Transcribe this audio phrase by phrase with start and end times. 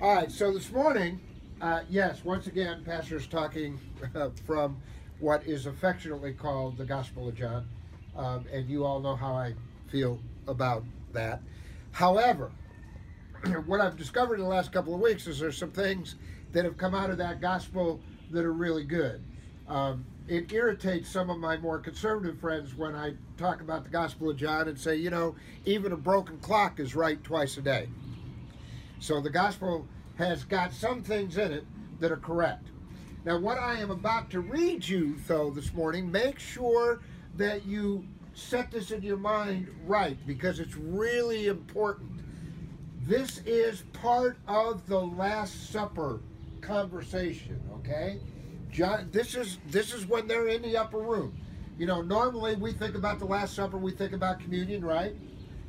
[0.00, 1.18] All right, so this morning,
[1.60, 3.80] uh, yes, once again, Pastor's talking
[4.14, 4.80] uh, from
[5.18, 7.66] what is affectionately called the Gospel of John,
[8.16, 9.54] um, and you all know how I
[9.88, 10.84] feel about
[11.14, 11.42] that.
[11.90, 12.52] However,
[13.66, 16.14] what I've discovered in the last couple of weeks is there's some things
[16.52, 17.98] that have come out of that gospel
[18.30, 19.20] that are really good.
[19.66, 24.30] Um, it irritates some of my more conservative friends when I talk about the Gospel
[24.30, 25.34] of John and say, you know,
[25.64, 27.88] even a broken clock is right twice a day.
[29.00, 29.86] So the Gospel
[30.16, 31.64] has got some things in it
[32.00, 32.68] that are correct.
[33.24, 37.00] Now, what I am about to read you, though, this morning, make sure
[37.36, 42.20] that you set this in your mind right because it's really important.
[43.02, 46.20] This is part of the Last Supper
[46.60, 48.20] conversation, okay?
[48.70, 51.36] John, this is this is when they're in the upper room.
[51.78, 55.16] You know, normally we think about the Last Supper, we think about communion, right?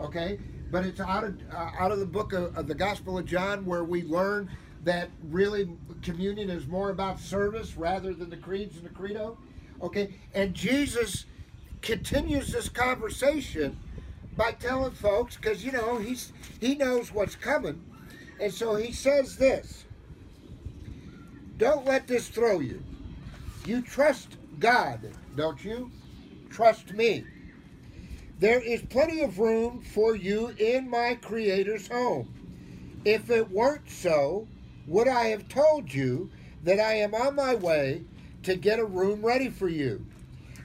[0.00, 0.38] Okay,
[0.70, 3.64] but it's out of uh, out of the book of, of the Gospel of John
[3.64, 4.50] where we learn
[4.84, 5.68] that really
[6.02, 9.36] communion is more about service rather than the creeds and the credo.
[9.82, 11.26] Okay, and Jesus
[11.82, 13.78] continues this conversation
[14.36, 17.84] by telling folks because you know he's he knows what's coming,
[18.40, 19.84] and so he says this.
[21.58, 22.82] Don't let this throw you.
[23.64, 25.00] You trust God,
[25.36, 25.90] don't you?
[26.50, 27.24] Trust me.
[28.38, 32.32] There is plenty of room for you in my Creator's home.
[33.04, 34.46] If it weren't so,
[34.86, 36.30] would I have told you
[36.62, 38.02] that I am on my way
[38.42, 40.04] to get a room ready for you?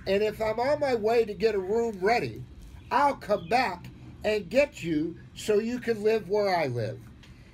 [0.06, 2.44] And if I'm on my way to get a room ready,
[2.92, 3.86] I'll come back
[4.26, 7.00] and get you so you can live where I live.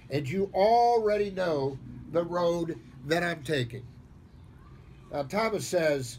[0.10, 1.78] And you already know
[2.12, 3.86] the road that I'm taking.
[5.12, 6.18] Now, Thomas says,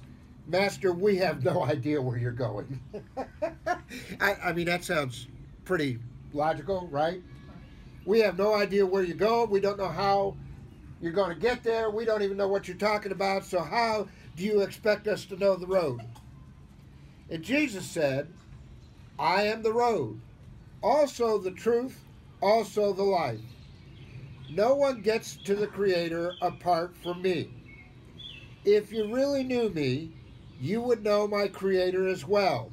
[0.48, 2.80] Master, we have no idea where you're going.
[4.20, 5.28] I, I, mean, that sounds
[5.66, 5.98] pretty
[6.32, 7.22] logical, right?
[8.06, 9.50] We have no idea where you're going.
[9.50, 10.36] We don't know how
[11.02, 11.91] you're going to get there.
[11.91, 13.44] We don't even know what you're talking about.
[13.44, 16.00] So, how do you expect us to know the road?
[17.28, 18.28] And Jesus said,
[19.19, 20.19] I am the road,
[20.82, 22.00] also the truth,
[22.41, 23.41] also the life.
[24.50, 27.50] No one gets to the Creator apart from me.
[28.64, 30.12] If you really knew me,
[30.60, 32.70] you would know my Creator as well.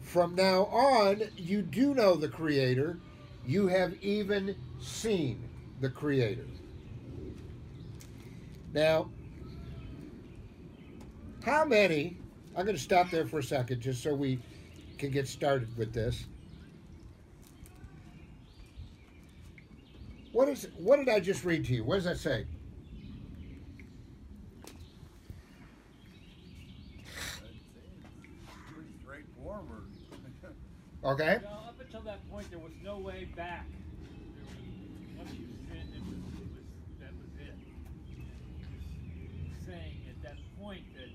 [0.00, 2.98] From now on, you do know the Creator.
[3.46, 5.48] You have even seen
[5.80, 6.46] the Creator.
[8.72, 9.10] Now,
[11.44, 12.16] how many,
[12.56, 14.38] I'm going to stop there for a second just so we
[14.98, 16.26] can get started with this.
[20.32, 21.82] What is what did I just read to you?
[21.82, 22.46] What does that say?
[28.72, 29.90] Pretty straightforward.
[31.10, 31.38] Okay.
[31.42, 33.66] Well, up until that point, there was no way back.
[35.18, 36.48] Once you sinned, it was, it was,
[37.00, 37.54] that was it.
[39.48, 41.10] He's saying at that point that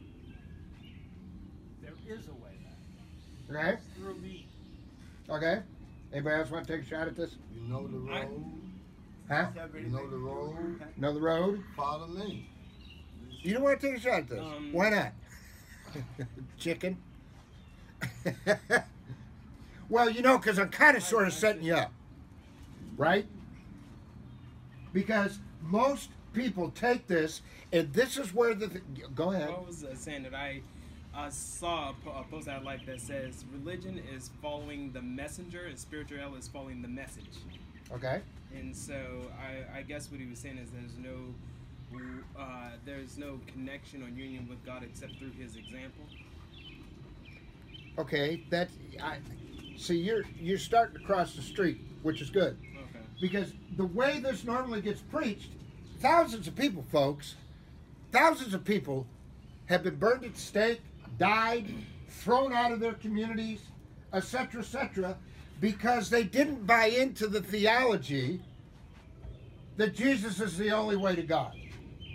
[1.81, 3.55] there is a way back.
[3.55, 3.73] Okay.
[3.73, 4.49] It's through me.
[5.29, 5.61] Okay.
[6.11, 7.37] Anybody else want to take a shot at this?
[7.53, 8.51] You know the I- road.
[9.29, 9.47] Huh?
[9.75, 10.81] You know the road.
[10.97, 11.63] Know the road?
[11.77, 12.49] Follow me.
[13.29, 14.39] You don't want to take a shot at this?
[14.39, 15.13] Um, Why not?
[16.59, 16.97] Chicken.
[19.89, 21.91] well, you know, because I'm kind of sort of setting you up,
[22.97, 23.25] right?
[24.93, 27.41] Because most people take this,
[27.71, 28.67] and this is where the.
[28.67, 29.49] Th- go ahead.
[29.49, 30.61] I was uh, saying that I
[31.15, 35.77] uh, saw a, a post I like that says religion is following the messenger and
[35.77, 37.37] spirituality is following the message.
[37.91, 38.21] Okay.
[38.55, 38.95] And so
[39.39, 41.33] I, I guess what he was saying is there's no
[42.37, 46.05] uh, there's no connection or union with God except through His example.
[47.97, 48.43] Okay.
[48.49, 48.69] That
[49.01, 49.17] I
[49.77, 49.97] see.
[49.97, 52.57] You're you're starting to cross the street, which is good.
[52.61, 53.05] Okay.
[53.19, 55.49] because the way this normally gets preached,
[55.99, 57.35] thousands of people, folks,
[58.11, 59.05] thousands of people
[59.65, 60.81] have been burned at stake,
[61.17, 61.65] died,
[62.09, 63.61] thrown out of their communities,
[64.13, 65.17] etc., etc.,
[65.61, 68.41] because they didn't buy into the theology
[69.77, 71.53] that Jesus is the only way to God.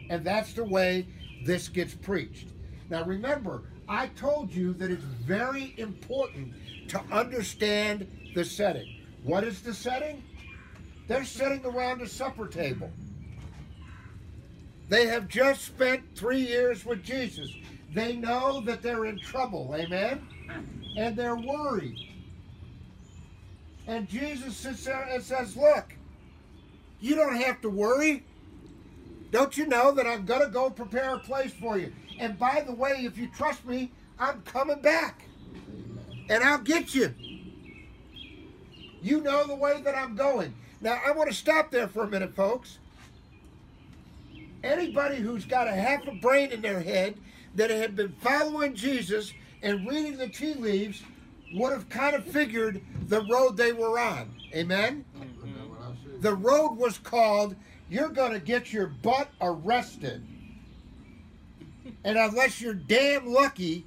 [0.08, 1.06] And that's the way
[1.44, 2.48] this gets preached.
[2.90, 6.54] Now remember, I told you that it's very important
[6.90, 8.06] to understand
[8.36, 9.00] the setting.
[9.24, 10.22] What is the setting?
[11.08, 12.88] They're sitting around a supper table.
[14.88, 17.52] They have just spent three years with Jesus.
[17.92, 20.24] They know that they're in trouble, amen?
[20.96, 21.98] And they're worried.
[23.88, 25.96] And Jesus sits there and says, Look,
[27.00, 28.22] you don't have to worry.
[29.32, 31.92] Don't you know that I'm going to go prepare a place for you?
[32.20, 35.22] And by the way, if you trust me, I'm coming back.
[36.28, 37.14] And I'll get you.
[39.02, 40.54] You know the way that I'm going.
[40.82, 42.78] Now, I want to stop there for a minute, folks.
[44.62, 47.16] anybody who's got a half a brain in their head
[47.54, 49.32] that had been following Jesus
[49.62, 51.02] and reading the tea leaves
[51.54, 54.30] would have kind of figured the road they were on.
[54.54, 55.04] Amen?
[55.16, 56.22] Isn't that what I said?
[56.22, 57.56] The road was called,
[57.88, 60.26] You're going to get your butt arrested.
[62.04, 63.86] And unless you're damn lucky,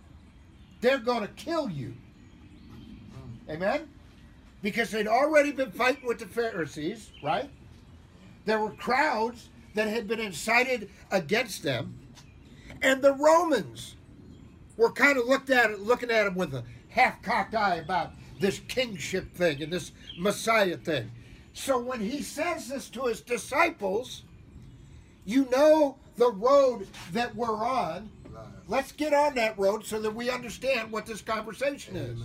[0.81, 1.93] they're going to kill you.
[3.49, 3.89] Amen?
[4.61, 7.49] Because they'd already been fighting with the Pharisees, right?
[8.45, 11.99] There were crowds that had been incited against them.
[12.81, 13.95] And the Romans
[14.77, 19.33] were kind of looked at looking at him with a half-cocked eye about this kingship
[19.33, 21.11] thing and this Messiah thing.
[21.53, 24.23] So when he says this to his disciples,
[25.25, 28.09] you know the road that we're on.
[28.31, 28.45] Right.
[28.67, 32.19] Let's get on that road so that we understand what this conversation is.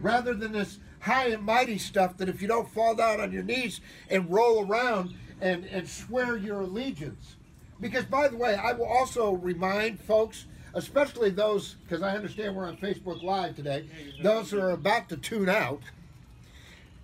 [0.00, 3.42] Rather than this high and mighty stuff that if you don't fall down on your
[3.42, 7.36] knees and roll around and, and swear your allegiance.
[7.80, 12.68] Because, by the way, I will also remind folks, especially those, because I understand we're
[12.68, 13.88] on Facebook Live today,
[14.22, 15.80] those who are about to tune out,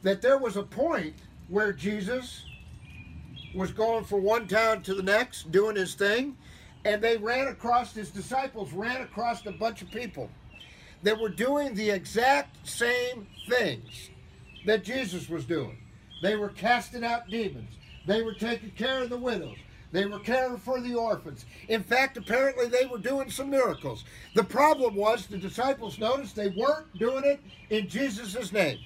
[0.04, 1.14] that there was a point
[1.48, 2.44] where Jesus
[3.58, 6.36] was going from one town to the next, doing his thing,
[6.84, 10.30] and they ran across, his disciples ran across a bunch of people
[11.02, 14.10] that were doing the exact same things
[14.64, 15.76] that Jesus was doing.
[16.22, 17.74] They were casting out demons.
[18.06, 19.56] They were taking care of the widows.
[19.90, 21.44] They were caring for the orphans.
[21.68, 24.04] In fact, apparently they were doing some miracles.
[24.34, 27.40] The problem was the disciples noticed they weren't doing it
[27.70, 28.78] in Jesus' name.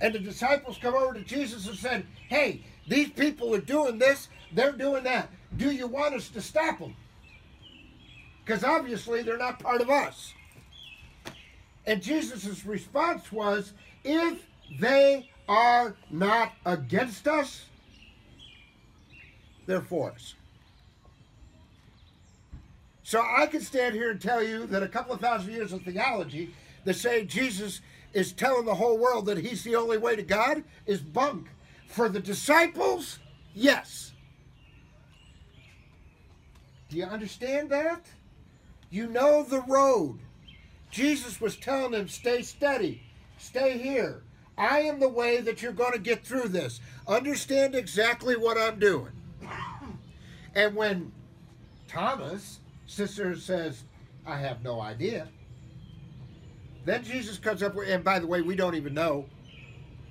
[0.00, 4.28] And the disciples come over to Jesus and said, Hey, these people are doing this,
[4.52, 5.30] they're doing that.
[5.56, 6.96] Do you want us to stop them?
[8.44, 10.34] Because obviously they're not part of us.
[11.86, 13.72] And Jesus' response was,
[14.04, 14.44] If
[14.80, 17.66] they are not against us,
[19.66, 20.34] they're for us.
[23.02, 25.82] So I can stand here and tell you that a couple of thousand years of
[25.82, 26.54] theology
[26.84, 27.80] that say Jesus
[28.14, 31.48] is telling the whole world that he's the only way to God is bunk.
[31.88, 33.18] For the disciples,
[33.52, 34.12] yes.
[36.88, 38.06] Do you understand that?
[38.90, 40.20] You know the road.
[40.90, 43.02] Jesus was telling them, stay steady,
[43.36, 44.22] stay here.
[44.56, 46.80] I am the way that you're going to get through this.
[47.08, 49.10] Understand exactly what I'm doing.
[50.54, 51.10] And when
[51.88, 53.82] Thomas, sister says,
[54.24, 55.28] I have no idea,
[56.84, 59.26] then Jesus comes up with, and by the way, we don't even know,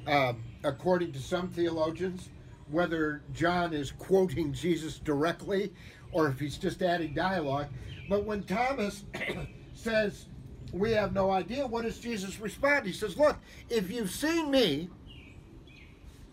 [0.08, 2.30] um, according to some theologians,
[2.70, 5.72] whether John is quoting Jesus directly
[6.12, 7.68] or if he's just adding dialogue.
[8.10, 9.04] But when Thomas
[9.74, 10.26] says,
[10.72, 12.86] We have no idea, what does Jesus respond?
[12.86, 13.38] He says, Look,
[13.70, 14.90] if you've seen me,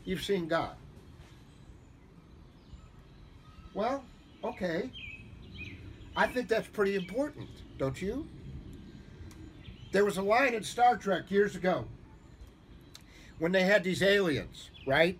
[0.04, 0.76] you've seen God.
[3.74, 4.02] Well,
[4.42, 4.90] okay.
[6.16, 7.48] I think that's pretty important,
[7.78, 8.26] don't you?
[9.92, 11.84] There was a line in Star Trek years ago
[13.38, 15.18] when they had these aliens, right?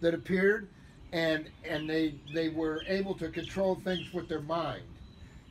[0.00, 0.68] That appeared
[1.12, 4.82] and and they they were able to control things with their mind,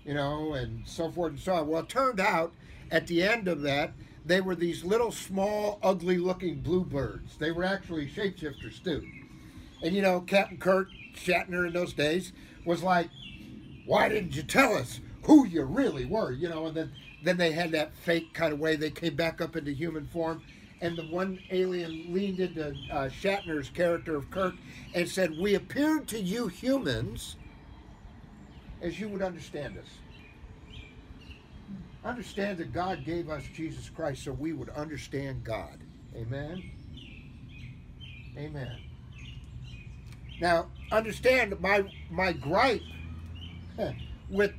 [0.06, 1.68] you know, and so forth and so on.
[1.68, 2.54] Well, it turned out
[2.92, 3.94] at the end of that,
[4.26, 7.38] they were these little small, ugly looking bluebirds.
[7.38, 9.06] They were actually shapeshifters too.
[9.82, 12.34] And you know, Captain Kirk Shatner in those days
[12.66, 13.10] was like,
[13.86, 16.32] Why didn't you tell us who you really were?
[16.32, 16.92] You know, and then
[17.24, 20.42] then they had that fake kind of way they came back up into human form
[20.82, 24.56] and the one alien leaned into uh, Shatner's character of Kirk
[24.94, 27.38] and said, "We appeared to you humans
[28.84, 29.88] as you would understand us.
[32.04, 35.80] Understand that God gave us Jesus Christ so we would understand God.
[36.16, 36.70] Amen.
[38.38, 38.78] Amen.
[40.42, 42.82] Now, understand my my gripe
[44.30, 44.52] with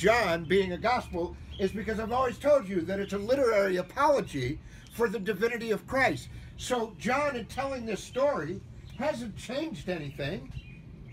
[0.00, 4.58] John being a gospel is because I've always told you that it's a literary apology
[4.94, 6.30] for the divinity of Christ.
[6.56, 8.62] So John, in telling this story,
[8.98, 10.50] hasn't changed anything.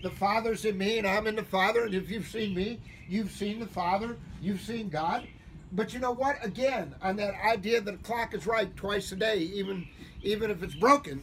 [0.02, 1.84] The Father's in me, and I'm in the Father.
[1.84, 4.16] And if you've seen me, you've seen the Father.
[4.40, 5.28] You've seen God.
[5.72, 6.42] But you know what?
[6.42, 9.86] Again, on that idea that a clock is right twice a day, even
[10.22, 11.22] even if it's broken.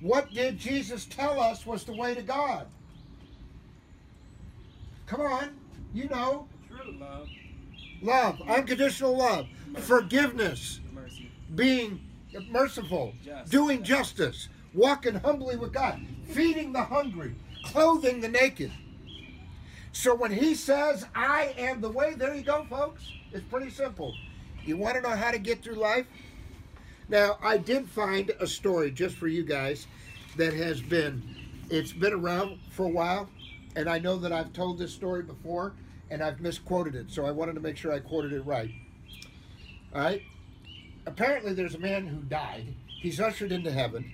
[0.00, 2.68] What did Jesus tell us was the way to God?
[5.06, 5.56] Come on,
[5.94, 6.48] you know,
[6.98, 7.28] Love,
[8.02, 9.46] love, unconditional love,
[9.78, 11.30] forgiveness, mercy.
[11.54, 12.00] being
[12.50, 13.50] merciful, Just.
[13.50, 17.34] doing justice, walking humbly with God, feeding the hungry,
[17.64, 18.72] clothing the naked.
[19.92, 23.02] So when he says, I am the way, there you go, folks.
[23.32, 24.14] It's pretty simple.
[24.64, 26.06] You want to know how to get through life?
[27.08, 29.86] Now, I did find a story just for you guys
[30.36, 31.22] that has been,
[31.70, 33.30] it's been around for a while,
[33.76, 35.74] and I know that I've told this story before
[36.10, 38.70] and I've misquoted it, so I wanted to make sure I quoted it right.
[39.94, 40.22] All right?
[41.04, 42.74] Apparently, there's a man who died.
[42.86, 44.10] He's ushered into heaven,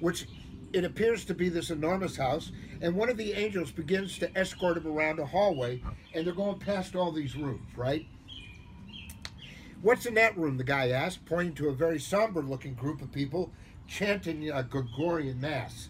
[0.00, 0.26] which
[0.72, 2.50] it appears to be this enormous house,
[2.80, 5.82] and one of the angels begins to escort him around a hallway,
[6.14, 8.06] and they're going past all these rooms, right?
[9.82, 10.56] What's in that room?
[10.56, 13.52] The guy asked, pointing to a very somber looking group of people
[13.86, 15.88] chanting a Gregorian Mass.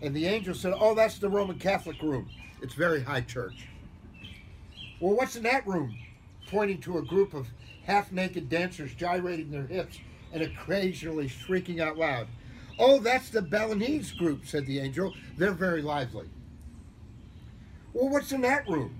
[0.00, 2.28] And the angel said, Oh, that's the Roman Catholic room.
[2.62, 3.68] It's very high church.
[5.00, 5.96] Well, what's in that room?
[6.48, 7.48] Pointing to a group of
[7.84, 9.98] half naked dancers gyrating their hips
[10.32, 12.28] and occasionally shrieking out loud.
[12.78, 15.14] Oh, that's the Balinese group, said the angel.
[15.36, 16.28] They're very lively.
[17.92, 18.96] Well, what's in that room?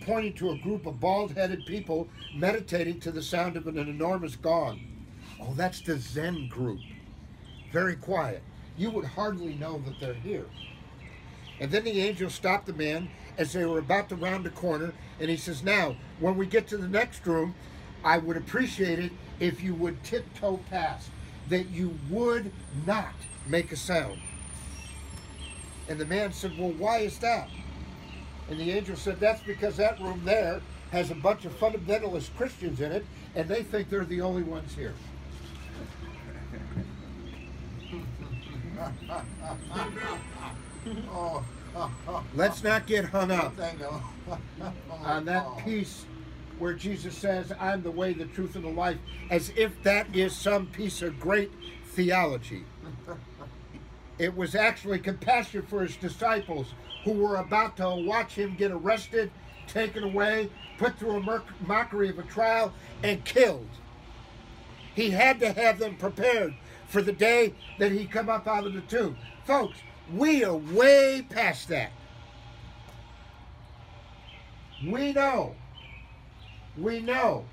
[0.00, 4.36] Pointing to a group of bald headed people meditating to the sound of an enormous
[4.36, 4.80] gong.
[5.40, 6.80] Oh, that's the Zen group.
[7.72, 8.42] Very quiet.
[8.76, 10.46] You would hardly know that they're here.
[11.60, 14.92] And then the angel stopped the man as they were about to round a corner,
[15.20, 17.54] and he says, Now, when we get to the next room,
[18.04, 21.10] I would appreciate it if you would tiptoe past,
[21.48, 22.52] that you would
[22.86, 23.14] not
[23.46, 24.18] make a sound.
[25.88, 27.48] And the man said, Well, why is that?
[28.48, 32.80] And the angel said, That's because that room there has a bunch of fundamentalist Christians
[32.80, 33.04] in it,
[33.34, 34.94] and they think they're the only ones here.
[42.34, 43.54] Let's not get hung up
[45.04, 46.04] on that piece
[46.58, 48.98] where Jesus says, I'm the way, the truth, and the life,
[49.30, 51.50] as if that is some piece of great
[51.86, 52.64] theology.
[54.18, 59.30] It was actually compassion for his disciples who were about to watch him get arrested,
[59.66, 63.68] taken away, put through a mockery of a trial, and killed.
[64.94, 66.54] He had to have them prepared
[66.94, 69.16] for the day that he come up out of the tomb.
[69.44, 69.80] Folks,
[70.14, 71.90] we are way past that.
[74.86, 75.56] We know,
[76.78, 77.46] we know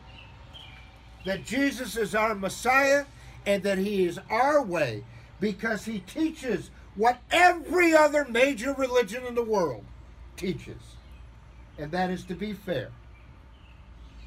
[1.25, 3.05] that Jesus is our Messiah
[3.47, 5.03] and that he is our way
[5.39, 9.85] because he teaches what every other major religion in the world
[10.37, 10.97] teaches.
[11.79, 12.91] And that is to be fair,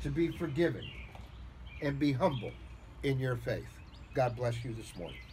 [0.02, 0.90] to be forgiving,
[1.80, 2.50] and be humble
[3.04, 3.74] in your faith.
[4.14, 5.24] God bless you this morning.